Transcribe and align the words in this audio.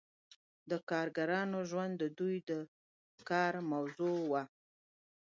د 0.69 0.71
کارګرانو 0.89 1.59
ژوند 1.69 1.93
د 2.01 2.03
دوی 2.17 2.35
د 2.49 2.51
کار 3.29 3.53
موضوع 3.71 4.17
وه. 4.31 4.43